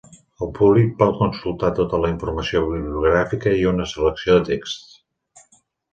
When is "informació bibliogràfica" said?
2.13-3.53